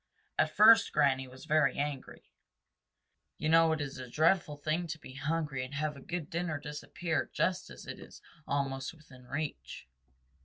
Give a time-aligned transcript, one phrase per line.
[0.39, 2.31] At first Granny was very angry.
[3.37, 6.57] You know it is a dreadful thing to be hungry and have a good dinner
[6.59, 9.87] disappear just as it is almost within reach.